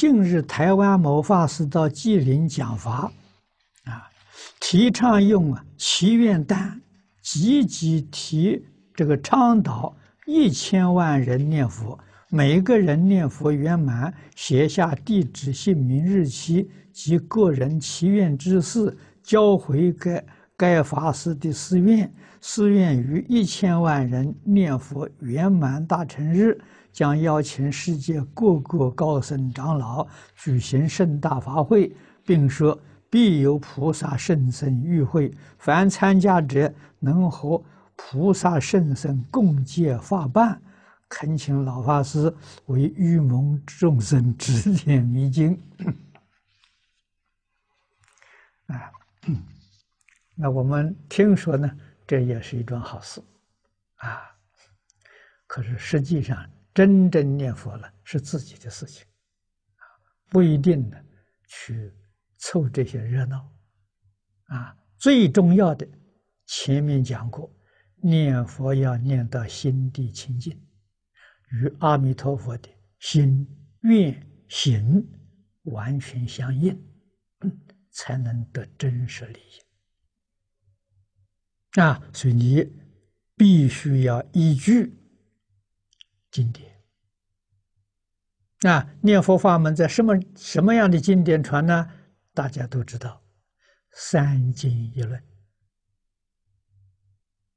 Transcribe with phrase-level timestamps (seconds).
[0.00, 3.10] 近日台湾某法师到吉林讲法，
[3.82, 4.08] 啊，
[4.60, 6.80] 提倡用祈愿单，
[7.20, 8.64] 积极提
[8.94, 9.92] 这个倡导
[10.24, 11.98] 一千万人念佛，
[12.28, 20.24] 每个人念佛圆满，写下地址、姓名、日期及个人祈愿之事，交回给
[20.58, 26.60] 该法师的寺院，寺院于一千万人念佛圆满大成日。
[26.90, 31.94] 将邀请世界各国高僧长老举行盛大法会，
[32.24, 32.76] 并说
[33.08, 37.62] 必有菩萨圣僧与会，凡参加者能和
[37.94, 40.60] 菩萨圣僧共结法伴。
[41.08, 42.34] 恳请老法师
[42.66, 45.56] 为愚蒙众生指点迷津。
[48.66, 48.90] 啊，
[50.40, 51.68] 那我们听说呢，
[52.06, 53.20] 这也是一桩好事
[53.96, 54.22] 啊。
[55.48, 59.04] 可是实际上，真正念佛了是自己的事情，
[59.74, 59.82] 啊，
[60.28, 60.96] 不一定呢，
[61.48, 61.92] 去
[62.36, 63.50] 凑这些热闹，
[64.44, 65.84] 啊，最重要的，
[66.46, 67.52] 前面讲过，
[67.96, 70.56] 念佛要念到心地清净，
[71.50, 72.68] 与阿弥陀佛的
[73.00, 73.44] 心
[73.80, 75.04] 愿行
[75.64, 76.80] 完全相应，
[77.90, 79.67] 才能得真实利益。
[81.80, 82.72] 啊，所以你
[83.36, 84.98] 必须要依据
[86.30, 86.76] 经典。
[88.62, 91.88] 啊，念佛法门在什么什么样的经典传呢？
[92.34, 93.22] 大家都知道，
[93.92, 95.22] 三经一论。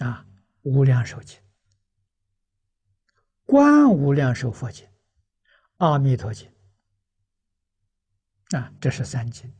[0.00, 0.26] 啊，
[0.62, 1.40] 无量寿经、
[3.44, 4.86] 观无量寿佛经、
[5.78, 6.50] 阿弥陀经。
[8.50, 9.50] 啊，这是三经，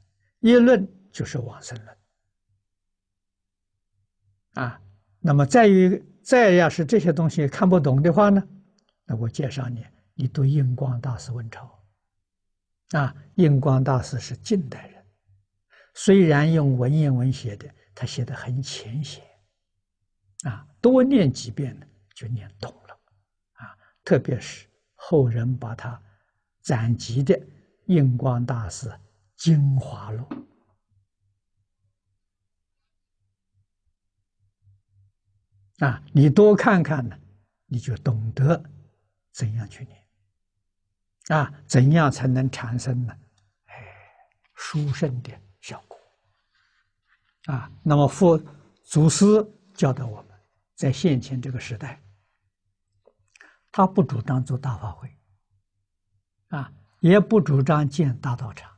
[0.40, 1.98] 一论就是往生论。
[4.54, 4.80] 啊，
[5.20, 8.42] 那么在于再要是这些东西看不懂的话呢，
[9.04, 9.84] 那我介绍你。
[10.14, 11.82] 你读印光大师文钞，
[12.90, 15.02] 啊，印光大师是近代人，
[15.94, 19.24] 虽然用文言文写的，他写的很浅显，
[20.44, 22.94] 啊，多念几遍呢，就念懂了，
[23.54, 23.74] 啊，
[24.04, 26.00] 特别是后人把他
[26.60, 27.34] 暂集的
[27.86, 28.92] 《印光大师
[29.34, 30.22] 精华录》，
[35.86, 37.18] 啊，你多看看呢，
[37.66, 38.62] 你就懂得
[39.32, 39.98] 怎样去念。
[41.28, 43.12] 啊，怎样才能产生呢？
[43.66, 43.74] 哎，
[44.54, 45.98] 殊胜的效果。
[47.46, 48.40] 啊，那么佛
[48.84, 49.26] 祖师
[49.74, 50.28] 教导我们，
[50.76, 52.00] 在现前这个时代，
[53.72, 55.10] 他不主张做大法会，
[56.48, 58.70] 啊，也不主张建大道场，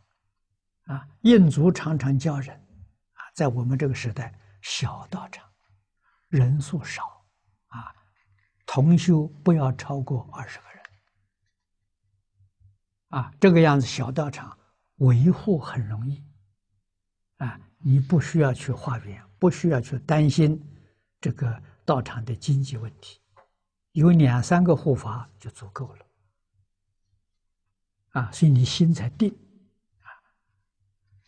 [0.86, 2.56] 啊，印祖常常教人，
[3.12, 4.32] 啊，在我们这个时代，
[4.62, 5.46] 小道场，
[6.34, 7.24] 人数少，
[7.68, 7.94] 啊，
[8.66, 10.82] 同修不要超过二十个人。
[13.10, 14.58] 啊，这个样子小道场
[14.96, 16.24] 维护很容易，
[17.36, 20.60] 啊，你不需要去化缘，不需要去担心
[21.20, 23.20] 这个道场的经济问题，
[23.92, 26.06] 有两三个护法就足够了，
[28.10, 29.32] 啊，所以你心才定，
[30.00, 30.10] 啊，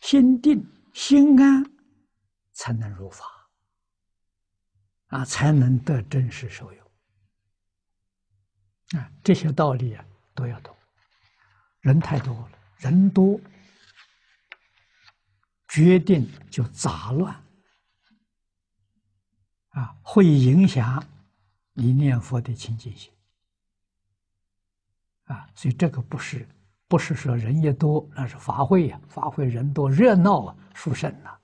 [0.01, 1.63] 心定心安，
[2.51, 3.25] 才能入法，
[5.07, 6.91] 啊，才能得真实受用，
[8.99, 10.75] 啊，这些道理啊都要懂。
[11.79, 13.39] 人太多了，人多，
[15.69, 17.33] 决定就杂乱，
[19.69, 21.01] 啊，会影响
[21.71, 23.09] 你念佛的清净心，
[25.25, 26.45] 啊，所以这个不是
[26.89, 31.39] 不是说人越多那是法会呀，法会人多热闹啊，殊胜呐，啊，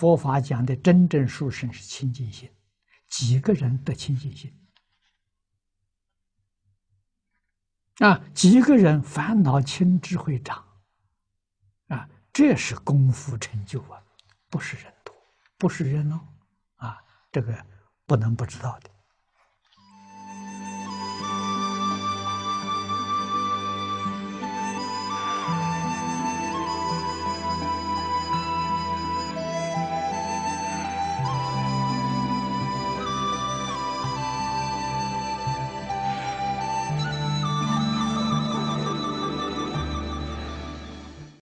[0.00, 2.50] 佛法讲的真正殊胜是清净心，
[3.06, 4.50] 几个人得清净心。
[7.98, 10.64] 啊，几个人烦恼轻，智慧长，
[11.88, 14.02] 啊，这是功夫成就啊，
[14.48, 15.14] 不是人多，
[15.58, 16.18] 不是人哦，
[16.76, 16.96] 啊，
[17.30, 17.66] 这个
[18.06, 18.90] 不能不知道的。